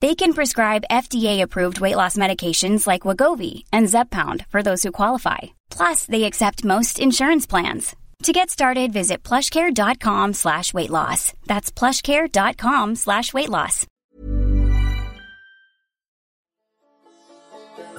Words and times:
They 0.00 0.14
can 0.16 0.34
prescribe 0.34 0.90
FDA-approved 0.90 1.80
weight 1.80 1.96
loss 1.96 2.16
medications 2.16 2.86
like 2.86 3.06
Wagovi 3.08 3.62
and 3.72 3.86
Zepbound 3.86 4.44
for 4.48 4.62
those 4.62 4.82
who 4.82 4.90
qualify. 4.90 5.54
Plus, 5.70 6.06
they 6.06 6.24
accept 6.24 6.64
most 6.64 6.98
insurance 6.98 7.46
plans. 7.46 7.94
To 8.24 8.32
get 8.32 8.50
started, 8.50 8.92
visit 8.92 9.22
plushcare.com 9.22 10.32
slash 10.32 10.74
weight 10.74 10.90
loss. 10.90 11.32
That's 11.46 11.70
plushcare.com 11.70 12.94
slash 12.96 13.32
weight 13.32 13.50
loss. 13.50 13.86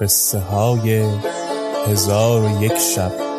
قصه 0.00 0.38
های 0.38 1.04
هزار 1.86 2.44
و 2.44 2.62
یک 2.62 2.76
شب 2.76 3.29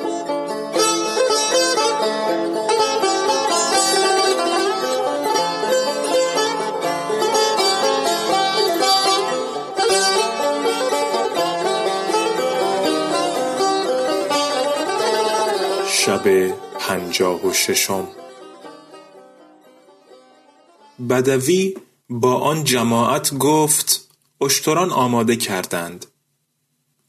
شب 16.22 16.54
پنجاه 16.78 17.46
و 17.46 17.52
ششم. 17.52 18.08
بدوی 21.10 21.74
با 22.10 22.38
آن 22.38 22.64
جماعت 22.64 23.34
گفت 23.34 24.08
اشتران 24.40 24.90
آماده 24.90 25.36
کردند. 25.36 26.06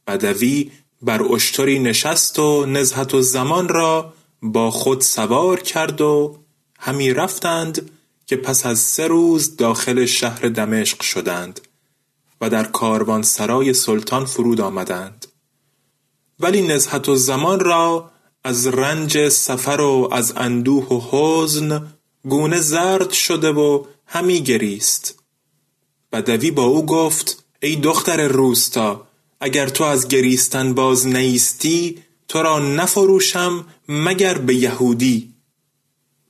بدوی 0.07 0.71
بر 1.01 1.33
اشتری 1.33 1.79
نشست 1.79 2.39
و 2.39 2.65
نزهت 2.65 3.13
و 3.13 3.21
زمان 3.21 3.67
را 3.67 4.13
با 4.41 4.71
خود 4.71 5.01
سوار 5.01 5.59
کرد 5.59 6.01
و 6.01 6.37
همی 6.79 7.13
رفتند 7.13 7.91
که 8.25 8.35
پس 8.35 8.65
از 8.65 8.79
سه 8.79 9.07
روز 9.07 9.55
داخل 9.55 10.05
شهر 10.05 10.49
دمشق 10.49 11.01
شدند 11.01 11.61
و 12.41 12.49
در 12.49 12.63
کاروانسرای 12.63 13.73
سلطان 13.73 14.25
فرود 14.25 14.61
آمدند. 14.61 15.27
ولی 16.39 16.67
نزهت 16.67 17.09
و 17.09 17.15
زمان 17.15 17.59
را 17.59 18.12
از 18.43 18.67
رنج 18.67 19.29
سفر 19.29 19.81
و 19.81 20.09
از 20.11 20.33
اندوه 20.37 20.87
و 20.87 21.01
حزن 21.11 21.87
گونه 22.29 22.59
زرد 22.59 23.11
شده 23.11 23.51
و 23.51 23.83
همی 24.05 24.41
گریست. 24.41 25.23
بدوی 26.11 26.51
با 26.51 26.63
او 26.63 26.85
گفت 26.85 27.45
ای 27.61 27.75
دختر 27.75 28.27
روستا 28.27 29.07
اگر 29.41 29.69
تو 29.69 29.83
از 29.83 30.07
گریستن 30.07 30.73
باز 30.73 31.07
نیستی 31.07 32.03
تو 32.27 32.41
را 32.41 32.59
نفروشم 32.59 33.65
مگر 33.89 34.37
به 34.37 34.55
یهودی. 34.55 35.33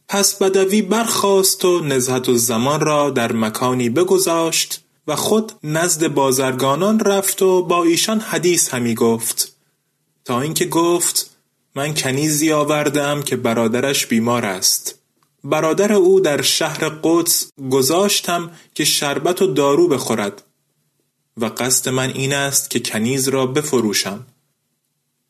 پس 0.08 0.36
بدوی 0.36 0.82
برخاست 0.82 1.66
و 1.66 1.80
نزهت 1.80 2.30
و 2.30 2.38
زمان 2.38 2.80
را 2.80 3.10
در 3.10 3.32
مکانی 3.32 3.90
بگذاشت 3.90 4.84
و 5.08 5.16
خود 5.16 5.52
نزد 5.64 6.08
بازرگانان 6.08 7.00
رفت 7.00 7.42
و 7.42 7.64
با 7.64 7.84
ایشان 7.84 8.20
حدیث 8.20 8.70
همی 8.70 8.96
گفت. 8.96 9.56
تا 10.26 10.42
اینکه 10.42 10.66
گفت 10.66 11.33
من 11.76 11.94
کنیزی 11.94 12.52
آوردم 12.52 13.22
که 13.22 13.36
برادرش 13.36 14.06
بیمار 14.06 14.46
است. 14.46 15.00
برادر 15.44 15.94
او 15.94 16.20
در 16.20 16.42
شهر 16.42 16.90
قدس 17.04 17.52
گذاشتم 17.72 18.52
که 18.74 18.86
شربت 18.86 19.42
و 19.42 19.48
دارو 19.48 19.88
بخورد 19.88 20.44
و 21.38 21.46
قصد 21.46 21.90
من 21.90 22.10
این 22.10 22.34
است 22.34 22.70
که 22.70 22.80
کنیز 22.80 23.28
را 23.28 23.46
بفروشم. 23.46 24.26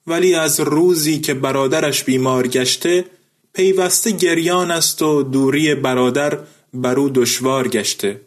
ولی 0.08 0.36
از 0.36 0.60
روزی 0.60 1.20
که 1.20 1.34
برادرش 1.34 2.04
بیمار 2.04 2.48
گشته 2.48 3.06
پیوسته 3.54 4.12
گریان 4.12 4.72
است 4.72 5.02
و 5.02 5.24
دوری 5.24 5.76
برادر 5.76 6.40
بر 6.74 7.00
او 7.00 7.10
دشوار 7.10 7.68
گشته. 7.68 8.22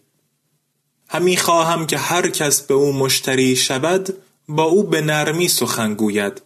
همی 1.09 1.37
خواهم 1.37 1.87
که 1.87 1.98
هر 1.98 2.28
کس 2.28 2.62
به 2.62 2.75
او 2.75 2.93
مشتری 2.93 3.56
شود 3.56 4.15
با 4.48 4.62
او 4.62 4.83
به 4.83 5.00
نرمی 5.00 5.48
سخن 5.48 5.94
گوید. 5.94 6.45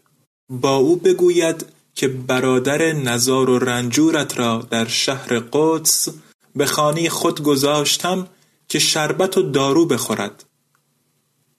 با 0.50 0.76
او 0.76 0.96
بگوید 0.96 1.66
که 1.94 2.08
برادر 2.08 2.92
نزار 2.92 3.50
و 3.50 3.58
رنجورت 3.58 4.38
را 4.38 4.66
در 4.70 4.88
شهر 4.88 5.38
قدس 5.52 6.08
به 6.56 6.66
خانه 6.66 7.08
خود 7.08 7.42
گذاشتم 7.42 8.28
که 8.68 8.78
شربت 8.78 9.38
و 9.38 9.42
دارو 9.42 9.86
بخورد. 9.86 10.44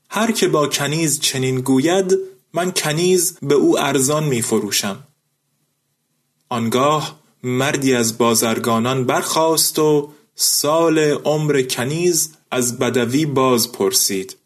هر 0.10 0.32
که 0.32 0.48
با 0.48 0.68
کنیز 0.68 1.20
چنین 1.20 1.62
گوید 1.62 2.18
من 2.54 2.72
کنیز 2.72 3.38
به 3.42 3.56
او 3.56 3.80
ارزان 3.80 4.24
می 4.24 4.42
فروشم 4.42 5.04
آنگاه 6.50 7.20
مردی 7.44 7.94
از 7.94 8.18
بازرگانان 8.18 9.06
برخاست 9.06 9.80
و 9.80 10.12
سال 10.36 11.00
عمر 11.00 11.62
کنیز 11.62 12.34
از 12.52 12.80
بدوی 12.80 13.26
باز 13.26 13.72
پرسید 13.72 14.38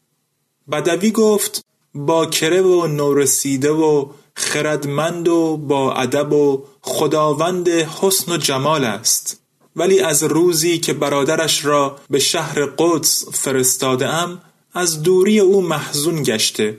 بدوی 0.71 1.11
گفت 1.11 1.65
باکره 1.95 2.61
و 2.61 2.87
نورسیده 2.87 3.71
و 3.71 4.09
خردمند 4.35 5.27
و 5.27 5.57
با 5.57 5.93
ادب 5.93 6.33
و 6.33 6.63
خداوند 6.81 7.67
حسن 7.69 8.31
و 8.31 8.37
جمال 8.37 8.83
است. 8.83 9.41
ولی 9.75 9.99
از 9.99 10.23
روزی 10.23 10.77
که 10.77 10.93
برادرش 10.93 11.65
را 11.65 11.95
به 12.09 12.19
شهر 12.19 12.65
قدس 12.65 13.25
فرستاده 13.31 14.07
ام 14.07 14.41
از 14.73 15.03
دوری 15.03 15.39
او 15.39 15.61
محزون 15.61 16.23
گشته 16.23 16.77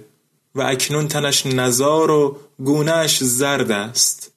و 0.55 0.62
اکنون 0.62 1.09
تنش 1.09 1.47
نزار 1.47 2.11
و 2.11 2.37
گونهش 2.59 3.25
زرد 3.25 3.71
است. 3.71 4.33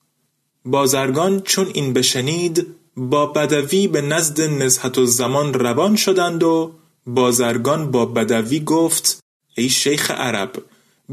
بازرگان 0.65 1.41
چون 1.41 1.67
این 1.73 1.93
بشنید 1.93 2.67
با 2.97 3.25
بدوی 3.25 3.87
به 3.87 4.01
نزد 4.01 4.41
نزهت 4.41 4.97
و 4.97 5.05
زمان 5.05 5.53
روان 5.53 5.95
شدند 5.95 6.43
و 6.43 6.71
بازرگان 7.07 7.91
با 7.91 8.05
بدوی 8.05 8.59
گفت 8.59 9.19
ای 9.57 9.69
شیخ 9.69 10.11
عرب 10.11 10.51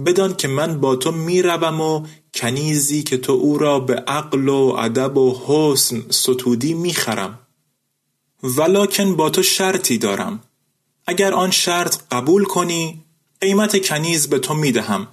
بدان 0.05 0.37
که 0.37 0.49
من 0.49 0.81
با 0.81 0.97
تو 0.97 1.13
می‌روم 1.13 1.81
و 1.81 2.07
کنیزی 2.35 3.03
که 3.03 3.17
تو 3.17 3.33
او 3.33 3.59
را 3.59 3.81
به 3.81 3.95
عقل 3.95 4.49
و 4.49 4.77
ادب 4.79 5.17
و 5.17 5.41
حسن 5.47 6.03
ستودی 6.11 6.75
می‌خرم. 6.75 7.39
ولکن 8.43 9.17
با 9.17 9.31
تو 9.31 9.43
شرطی 9.43 9.99
دارم. 9.99 10.43
اگر 11.07 11.35
آن 11.35 11.51
شرط 11.51 12.03
قبول 12.11 12.45
کنی 12.45 13.05
قیمت 13.41 13.87
کنیز 13.87 14.29
به 14.29 14.39
تو 14.39 14.55
می‌دهم. 14.55 15.09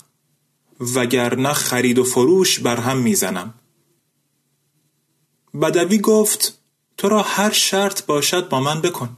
وگرنه 0.95 1.53
خرید 1.53 1.99
و 1.99 2.03
فروش 2.03 2.59
بر 2.59 2.77
هم 2.77 2.97
می‌زنم. 2.97 3.53
بدوی 5.61 5.97
گفت 5.97 6.59
تو 6.97 7.09
را 7.09 7.21
هر 7.21 7.51
شرط 7.51 8.05
باشد 8.05 8.49
با 8.49 8.59
من 8.59 8.81
بکن. 8.81 9.17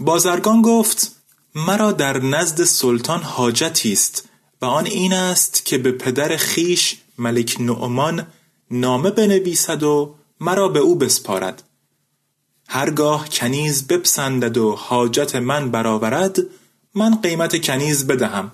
بازرگان 0.00 0.62
گفت 0.62 1.16
مرا 1.54 1.92
در 1.92 2.18
نزد 2.18 2.64
سلطان 2.64 3.22
حاجتی 3.22 3.92
است. 3.92 4.27
و 4.62 4.64
آن 4.64 4.86
این 4.86 5.12
است 5.12 5.64
که 5.64 5.78
به 5.78 5.92
پدر 5.92 6.36
خیش 6.36 6.96
ملک 7.18 7.56
نعمان 7.60 8.26
نامه 8.70 9.10
بنویسد 9.10 9.82
و 9.82 10.14
مرا 10.40 10.68
به 10.68 10.78
او 10.78 10.94
بسپارد. 10.96 11.62
هرگاه 12.68 13.28
کنیز 13.28 13.86
بپسندد 13.86 14.56
و 14.56 14.72
حاجت 14.74 15.36
من 15.36 15.70
برآورد 15.70 16.38
من 16.94 17.20
قیمت 17.20 17.64
کنیز 17.66 18.06
بدهم 18.06 18.52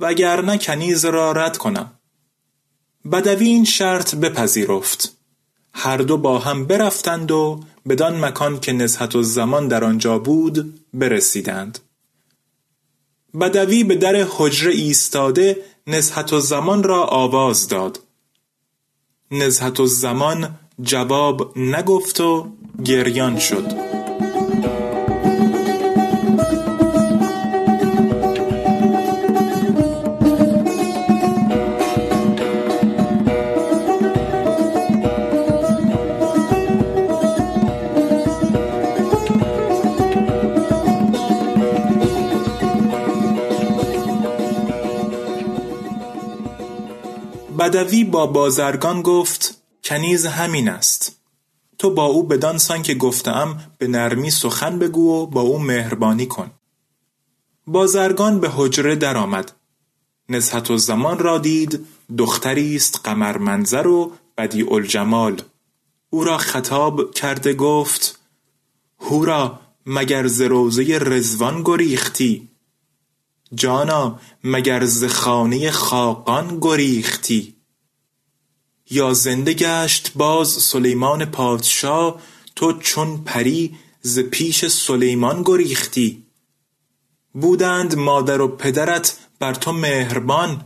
وگرنه 0.00 0.58
کنیز 0.58 1.04
را 1.04 1.32
رد 1.32 1.56
کنم. 1.58 1.92
بدوی 3.12 3.48
این 3.48 3.64
شرط 3.64 4.14
بپذیرفت. 4.14 5.16
هر 5.74 5.96
دو 5.96 6.16
با 6.16 6.38
هم 6.38 6.66
برفتند 6.66 7.30
و 7.30 7.64
بدان 7.88 8.24
مکان 8.24 8.60
که 8.60 8.72
نزهت 8.72 9.16
و 9.16 9.22
زمان 9.22 9.68
در 9.68 9.84
آنجا 9.84 10.18
بود 10.18 10.80
برسیدند. 10.94 11.78
بدوی 13.40 13.84
به 13.84 13.94
در 13.94 14.26
حجره 14.30 14.72
ایستاده 14.72 15.56
نزهت 15.86 16.32
و 16.32 16.40
زمان 16.40 16.82
را 16.82 17.04
آواز 17.04 17.68
داد. 17.68 18.00
نزهت 19.30 19.80
و 19.80 19.86
زمان 19.86 20.58
جواب 20.82 21.58
نگفت 21.58 22.20
و 22.20 22.48
گریان 22.84 23.38
شد. 23.38 23.89
بدوی 47.70 48.04
با 48.04 48.26
بازرگان 48.26 49.02
گفت 49.02 49.62
کنیز 49.84 50.26
همین 50.26 50.68
است. 50.68 51.20
تو 51.78 51.90
با 51.90 52.04
او 52.04 52.22
بدان 52.22 52.58
سان 52.58 52.82
که 52.82 52.94
گفتم 52.94 53.60
به 53.78 53.86
نرمی 53.86 54.30
سخن 54.30 54.78
بگو 54.78 55.22
و 55.22 55.26
با 55.26 55.40
او 55.40 55.58
مهربانی 55.58 56.26
کن. 56.26 56.50
بازرگان 57.66 58.40
به 58.40 58.50
حجره 58.56 58.96
درآمد. 58.96 59.52
نزهت 60.28 60.70
و 60.70 60.76
زمان 60.76 61.18
را 61.18 61.38
دید 61.38 61.86
دختری 62.18 62.76
است 62.76 63.00
قمر 63.04 63.38
منظر 63.38 63.86
و 63.86 64.12
بدی 64.38 64.62
الجمال. 64.62 65.42
او 66.10 66.24
را 66.24 66.38
خطاب 66.38 67.14
کرده 67.14 67.54
گفت 67.54 68.20
هورا 69.00 69.60
مگر 69.86 70.26
ز 70.26 70.40
روزه 70.40 70.98
رزوان 70.98 71.62
گریختی؟ 71.62 72.48
جانا 73.54 74.20
مگر 74.44 74.84
ز 74.84 75.04
خانه 75.04 75.70
خاقان 75.70 76.58
گریختی؟ 76.60 77.59
یا 78.90 79.12
زنده 79.12 79.54
گشت 79.54 80.12
باز 80.14 80.48
سلیمان 80.48 81.24
پادشاه 81.24 82.20
تو 82.56 82.72
چون 82.72 83.24
پری 83.24 83.76
ز 84.02 84.18
پیش 84.18 84.66
سلیمان 84.66 85.42
گریختی. 85.46 86.26
بودند 87.32 87.94
مادر 87.94 88.40
و 88.40 88.56
پدرت 88.56 89.18
بر 89.38 89.54
تو 89.54 89.72
مهربان 89.72 90.64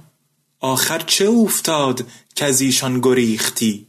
آخر 0.61 0.99
چه 0.99 1.29
افتاد 1.29 2.06
از 2.41 2.61
ایشان 2.61 3.00
گریختی؟ 3.00 3.87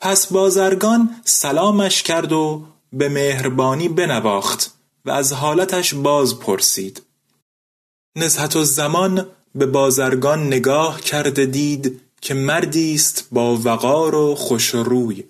پس 0.00 0.32
بازرگان 0.32 1.16
سلامش 1.24 2.02
کرد 2.02 2.32
و 2.32 2.66
به 2.92 3.08
مهربانی 3.08 3.88
بنواخت 3.88 4.74
و 5.04 5.10
از 5.10 5.32
حالتش 5.32 5.94
باز 5.94 6.38
پرسید. 6.38 7.02
نزهت 8.16 8.56
و 8.56 8.64
زمان 8.64 9.26
به 9.54 9.66
بازرگان 9.66 10.46
نگاه 10.46 11.00
کرده 11.00 11.46
دید 11.46 12.00
که 12.20 12.34
مردی 12.34 12.94
است 12.94 13.28
با 13.32 13.56
وقار 13.56 14.14
و 14.14 14.34
خوش 14.34 14.68
روی. 14.68 15.24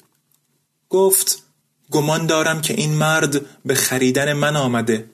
گفت 0.88 1.42
گمان 1.90 2.26
دارم 2.26 2.60
که 2.60 2.74
این 2.74 2.94
مرد 2.94 3.40
به 3.64 3.74
خریدن 3.74 4.32
من 4.32 4.56
آمده. 4.56 5.10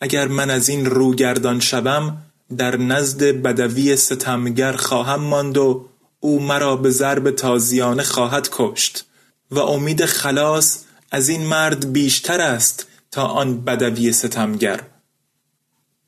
اگر 0.00 0.28
من 0.28 0.50
از 0.50 0.68
این 0.68 0.86
روگردان 0.86 1.60
شوم 1.60 2.22
در 2.56 2.76
نزد 2.76 3.24
بدوی 3.24 3.96
ستمگر 3.96 4.72
خواهم 4.72 5.20
ماند 5.20 5.58
و 5.58 5.88
او 6.20 6.40
مرا 6.40 6.76
به 6.76 6.90
ضرب 6.90 7.30
تازیانه 7.30 8.02
خواهد 8.02 8.48
کشت 8.52 9.04
و 9.50 9.58
امید 9.58 10.04
خلاص 10.04 10.78
از 11.10 11.28
این 11.28 11.46
مرد 11.46 11.92
بیشتر 11.92 12.40
است 12.40 12.86
تا 13.10 13.26
آن 13.26 13.64
بدوی 13.64 14.12
ستمگر. 14.12 14.80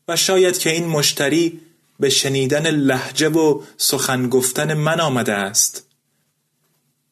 و 0.08 0.17
شاید 0.17 0.58
که 0.58 0.70
این 0.70 0.87
مشتری 0.87 1.61
به 2.00 2.10
شنیدن 2.10 2.70
لحجه 2.70 3.28
و 3.28 3.62
سخن 3.76 4.28
گفتن 4.28 4.74
من 4.74 5.00
آمده 5.00 5.32
است. 5.32 5.86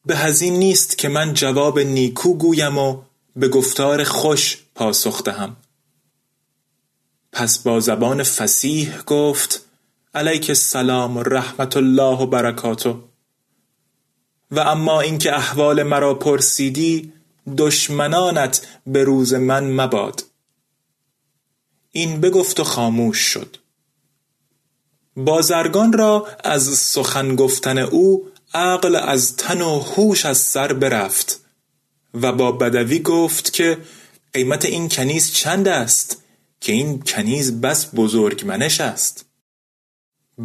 به 0.06 0.16
هزین 0.16 0.54
نیست 0.56 0.98
که 0.98 1.08
من 1.08 1.34
جواب 1.34 1.78
نیکو 1.78 2.34
گویم 2.34 2.78
و 2.78 3.02
به 3.36 3.48
گفتار 3.48 4.04
خوش 4.04 4.58
پاسخ 4.74 5.22
دهم. 5.22 5.56
پس 7.32 7.58
با 7.58 7.80
زبان 7.80 8.22
فسیح 8.22 9.02
گفت 9.02 9.64
علیک 10.14 10.50
السلام 10.50 11.16
و 11.16 11.22
رحمت 11.22 11.76
الله 11.76 12.18
و 12.18 12.26
برکاتو 12.26 13.02
و 14.50 14.60
اما 14.60 15.00
اینکه 15.00 15.36
احوال 15.36 15.82
مرا 15.82 16.14
پرسیدی 16.14 17.12
دشمنانت 17.58 18.66
به 18.86 19.04
روز 19.04 19.34
من 19.34 19.72
مباد. 19.72 20.24
این 21.92 22.20
بگفت 22.20 22.60
و 22.60 22.64
خاموش 22.64 23.18
شد. 23.18 23.56
بازرگان 25.16 25.92
را 25.92 26.26
از 26.44 26.62
سخن 26.62 27.36
گفتن 27.36 27.78
او 27.78 28.28
عقل 28.54 28.96
از 28.96 29.36
تن 29.36 29.60
و 29.60 29.78
هوش 29.78 30.26
از 30.26 30.38
سر 30.38 30.72
برفت 30.72 31.40
و 32.14 32.32
با 32.32 32.52
بدوی 32.52 32.98
گفت 32.98 33.52
که 33.52 33.78
قیمت 34.32 34.64
این 34.64 34.88
کنیز 34.88 35.32
چند 35.32 35.68
است 35.68 36.22
که 36.60 36.72
این 36.72 37.02
کنیز 37.02 37.60
بس 37.60 37.94
بزرگ 37.94 38.46
منش 38.46 38.80
است. 38.80 39.26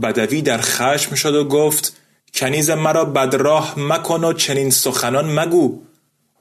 بدوی 0.02 0.42
در 0.42 0.62
خشم 0.62 1.16
شد 1.16 1.36
و 1.36 1.44
گفت 1.44 1.98
کنیز 2.34 2.70
مرا 2.70 3.06
بدراه 3.06 3.80
مکن 3.80 4.24
و 4.24 4.34
چنین 4.34 4.70
سخنان 4.70 5.40
مگو. 5.40 5.82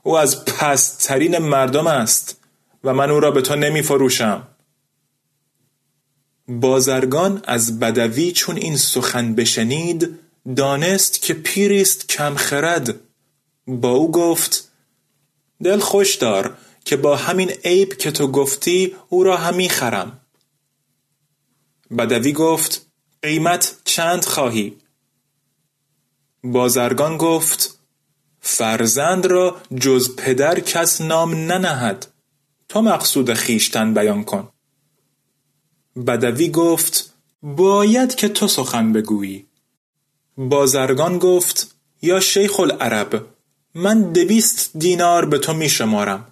او 0.03 0.19
از 0.19 0.44
پستترین 0.44 1.38
مردم 1.38 1.87
است 1.87 2.41
و 2.85 2.94
من 2.94 3.11
او 3.11 3.21
را 3.21 3.31
به 3.31 3.43
تو 3.43 3.56
نمی 3.56 3.82
فروشم 3.82 4.47
بازرگان 6.50 7.43
از 7.44 7.79
بدوی 7.79 8.32
چون 8.32 8.56
این 8.56 8.76
سخن 8.76 9.35
بشنید 9.35 10.19
دانست 10.56 11.23
که 11.23 11.35
پیریست 11.35 12.08
کم 12.08 12.35
خرد. 12.35 12.94
با 13.67 13.91
او 13.91 14.11
گفت 14.11 14.70
دل 15.62 15.79
خوش 15.79 16.14
دار 16.14 16.58
که 16.85 16.97
با 16.97 17.17
همین 17.17 17.50
عیب 17.50 17.97
که 17.97 18.11
تو 18.11 18.29
گفتی 18.29 18.97
او 19.08 19.25
را 19.25 19.37
همی 19.37 19.69
خرم. 19.69 20.20
بدوی 21.99 22.32
گفت 22.32 22.87
قیمت 23.23 23.76
چند 23.85 24.25
خواهی؟ 24.25 24.76
بازرگان 26.44 27.17
گفت 27.17 27.79
فرزند 28.41 29.27
را 29.27 29.60
جز 29.81 30.17
پدر 30.17 30.60
کس 30.60 31.01
نام 31.01 31.34
ننهد. 31.34 32.06
تو 32.69 32.82
مقصود 32.82 33.34
خیشتن 33.34 33.94
بیان 33.94 34.25
کن. 34.25 34.48
بدوی 36.07 36.49
گفت 36.49 37.15
باید 37.43 38.15
که 38.15 38.29
تو 38.29 38.49
سخن 38.49 38.93
بگویی. 38.93 39.47
بازرگان 40.37 41.19
گفت 41.19 41.75
یا 42.03 42.21
شیخ 42.21 42.61
العرب 42.61 43.27
من 43.75 44.13
دویست 44.13 44.71
دینار 44.79 45.27
به 45.27 45.39
تو 45.39 45.55
می 45.55 45.69
شمارم 45.69 46.27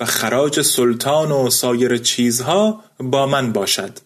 و 0.00 0.04
خراج 0.04 0.62
سلطان 0.62 1.32
و 1.32 1.50
سایر 1.50 1.96
چیزها 1.98 2.84
با 2.98 3.26
من 3.26 3.52
باشد. 3.52 3.98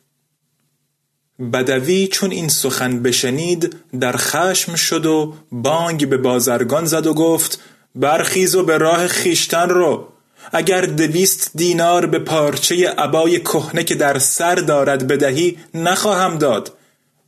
بدوی 1.52 2.06
چون 2.06 2.30
این 2.30 2.48
سخن 2.48 3.02
بشنید 3.02 3.76
در 4.00 4.16
خشم 4.16 4.74
شد 4.74 5.06
و 5.06 5.34
بانگ 5.52 6.08
به 6.08 6.16
بازرگان 6.16 6.84
زد 6.84 7.06
و 7.06 7.14
گفت 7.14 7.60
برخیز 7.94 8.54
و 8.54 8.62
به 8.62 8.78
راه 8.78 9.08
خیشتن 9.08 9.68
رو. 9.68 10.08
اگر 10.52 10.80
دویست 10.80 11.50
دینار 11.54 12.06
به 12.06 12.18
پارچه 12.18 12.88
عبای 12.88 13.40
کهنه 13.40 13.84
که 13.84 13.94
در 13.94 14.18
سر 14.18 14.54
دارد 14.54 15.06
بدهی 15.06 15.58
نخواهم 15.74 16.38
داد 16.38 16.76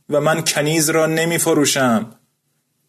و 0.09 0.21
من 0.21 0.41
کنیز 0.41 0.89
را 0.89 1.05
نمی 1.05 1.37
فروشم 1.37 2.15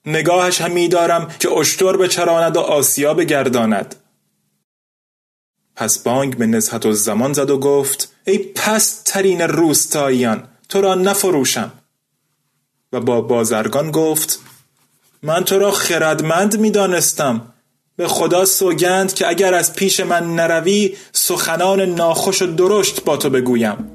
نگاهش 0.06 0.60
هم 0.60 0.70
می 0.70 0.88
دارم 0.88 1.28
که 1.40 1.50
اشتر 1.50 1.96
بچراند 1.96 2.56
و 2.56 2.60
آسیا 2.60 3.14
بگرداند. 3.14 3.94
پس 5.76 5.98
بانگ 5.98 6.36
به 6.36 6.46
نزهت 6.46 6.86
و 6.86 6.92
زمان 6.92 7.32
زد 7.32 7.50
و 7.50 7.58
گفت 7.58 8.12
ای 8.24 8.38
پست 8.38 9.04
ترین 9.04 9.40
روستاییان 9.40 10.48
تو 10.68 10.80
را 10.80 10.94
نفروشم. 10.94 11.72
و 12.92 13.00
با 13.00 13.20
بازرگان 13.20 13.90
گفت 13.90 14.38
من 15.22 15.44
تو 15.44 15.58
را 15.58 15.70
خردمند 15.70 16.60
می 16.60 16.70
دانستم 16.70 17.53
به 17.96 18.08
خدا 18.08 18.44
سوگند 18.44 19.14
که 19.14 19.28
اگر 19.28 19.54
از 19.54 19.74
پیش 19.74 20.00
من 20.00 20.34
نروی 20.34 20.96
سخنان 21.12 21.80
ناخوش 21.80 22.42
و 22.42 22.46
درشت 22.46 23.04
با 23.04 23.16
تو 23.16 23.30
بگویم. 23.30 23.90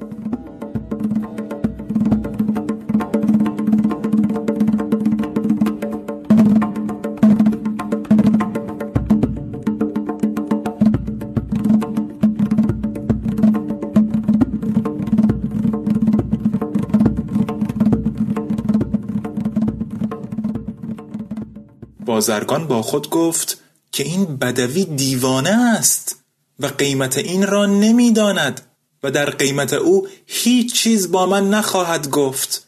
بازرگان 22.06 22.66
با 22.66 22.82
خود 22.82 23.10
گفت 23.10 23.69
که 23.92 24.02
این 24.02 24.36
بدوی 24.36 24.84
دیوانه 24.84 25.76
است 25.78 26.16
و 26.60 26.66
قیمت 26.66 27.18
این 27.18 27.46
را 27.46 27.66
نمی‌داند 27.66 28.60
و 29.02 29.10
در 29.10 29.30
قیمت 29.30 29.72
او 29.72 30.08
هیچ 30.26 30.74
چیز 30.74 31.10
با 31.10 31.26
من 31.26 31.50
نخواهد 31.50 32.10
گفت. 32.10 32.66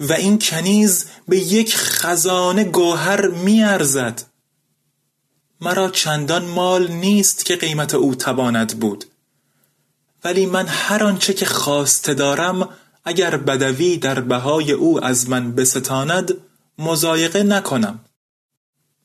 و 0.00 0.12
این 0.12 0.38
کنیز 0.38 1.04
به 1.28 1.38
یک 1.38 1.76
خزانه 1.76 2.64
گوهر 2.64 3.28
میارزد. 3.28 4.22
مرا 5.60 5.90
چندان 5.90 6.44
مال 6.44 6.90
نیست 6.90 7.44
که 7.44 7.56
قیمت 7.56 7.94
او 7.94 8.14
تواند 8.14 8.80
بود. 8.80 9.04
ولی 10.24 10.46
من 10.46 10.66
هر 10.66 11.04
آنچه 11.04 11.34
که 11.34 11.46
خواسته 11.46 12.14
دارم 12.14 12.68
اگر 13.04 13.36
بدوی 13.36 13.96
در 13.96 14.20
بهای 14.20 14.72
او 14.72 15.04
از 15.04 15.28
من 15.28 15.52
بستاند 15.52 16.34
مزایقه 16.78 17.42
نکنم. 17.42 18.00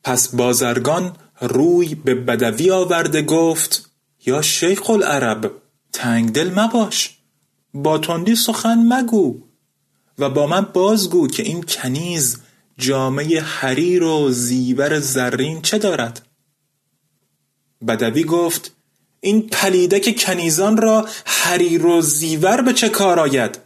پس 0.08 0.34
بازرگان 0.34 1.16
روی 1.40 1.94
به 1.94 2.14
بدوی 2.14 2.70
آورده 2.70 3.22
گفت 3.22 3.90
یا 4.26 4.42
شیخ 4.42 4.90
العرب 4.90 5.52
تنگ 5.92 6.32
دل 6.32 6.50
مباش 6.56 7.18
با 7.74 7.98
تندی 7.98 8.36
سخن 8.36 8.78
مگو 8.92 9.40
و 10.18 10.30
با 10.30 10.46
من 10.46 10.60
بازگو 10.60 11.28
که 11.28 11.42
این 11.42 11.62
کنیز 11.62 12.38
جامعه 12.78 13.40
حریر 13.40 14.02
و 14.02 14.30
زیور 14.30 14.98
زرین 14.98 15.62
چه 15.62 15.78
دارد. 15.78 16.26
بدوی 17.88 18.24
گفت 18.24 18.76
این 19.20 19.48
پلیدک 19.48 20.20
کنیزان 20.20 20.76
را 20.76 21.08
حریر 21.24 21.86
و 21.86 22.00
زیور 22.00 22.62
به 22.62 22.72
چه 22.72 22.88
کار 22.88 23.20
آید؟ 23.20 23.58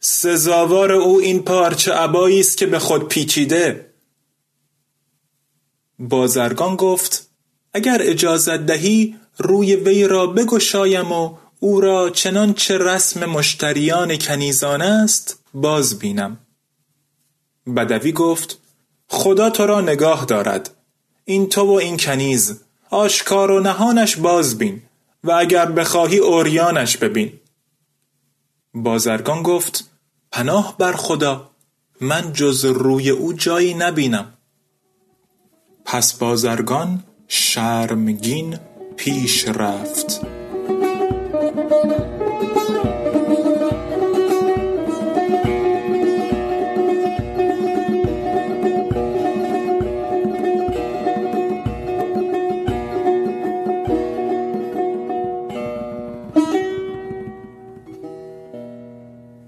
سزاوار 0.00 0.92
او 0.92 1.20
این 1.20 1.42
پارچه 1.42 1.92
عبایی 1.92 2.40
است 2.40 2.56
که 2.56 2.66
به 2.66 2.78
خود 2.78 3.08
پیچیده. 3.08 3.87
بازرگان 5.98 6.76
گفت 6.76 7.28
اگر 7.74 7.98
اجازت 8.00 8.66
دهی 8.66 9.16
روی 9.38 9.76
وی 9.76 10.04
را 10.04 10.26
بگشایم 10.26 11.12
و 11.12 11.36
او 11.60 11.80
را 11.80 12.10
چنانچه 12.10 12.78
رسم 12.78 13.24
مشتریان 13.24 14.16
کنیزان 14.16 14.82
است 14.82 15.44
باز 15.54 15.98
بینم. 15.98 16.38
بدوی 17.76 18.12
گفت 18.12 18.58
خدا 19.08 19.50
تو 19.50 19.66
را 19.66 19.80
نگاه 19.80 20.24
دارد. 20.24 20.74
این 21.24 21.48
تو 21.48 21.62
و 21.62 21.70
این 21.72 21.96
کنیز 21.96 22.60
آشکار 22.90 23.50
و 23.50 23.60
نهانش 23.60 24.16
باز 24.16 24.58
بین 24.58 24.82
و 25.24 25.32
اگر 25.32 25.66
بخواهی 25.66 26.18
اوریانش 26.18 26.96
ببین. 26.96 27.32
بازرگان 28.74 29.42
گفت 29.42 29.90
پناه 30.32 30.78
بر 30.78 30.92
خدا 30.92 31.50
من 32.00 32.32
جز 32.32 32.64
روی 32.64 33.10
او 33.10 33.32
جایی 33.32 33.74
نبینم. 33.74 34.37
پس 35.90 36.18
بازرگان 36.18 37.02
شرمگین 37.28 38.58
پیش 38.96 39.48
رفت. 39.48 40.20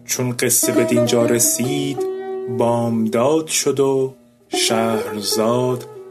چون 0.04 0.36
قصه 0.36 0.72
به 0.72 0.84
دینجا 0.84 1.26
رسید 1.26 1.98
بامداد 2.58 3.46
شد 3.46 3.80
و 3.80 4.14
شهرزاد 4.48 5.99